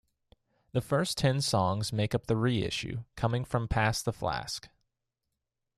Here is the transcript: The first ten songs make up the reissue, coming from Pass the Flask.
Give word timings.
The 0.71 0.81
first 0.81 1.15
ten 1.15 1.41
songs 1.41 1.93
make 1.93 2.15
up 2.15 2.25
the 2.25 2.35
reissue, 2.35 3.03
coming 3.15 3.45
from 3.45 3.67
Pass 3.67 4.01
the 4.01 4.11
Flask. 4.11 4.67